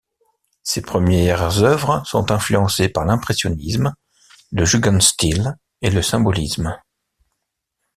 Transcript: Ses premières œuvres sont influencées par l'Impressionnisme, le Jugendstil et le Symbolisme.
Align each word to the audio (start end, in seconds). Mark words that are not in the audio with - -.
Ses 0.63 0.81
premières 0.81 1.61
œuvres 1.61 2.01
sont 2.07 2.31
influencées 2.31 2.89
par 2.89 3.05
l'Impressionnisme, 3.05 3.93
le 4.51 4.65
Jugendstil 4.65 5.55
et 5.83 5.91
le 5.91 6.01
Symbolisme. 6.01 6.75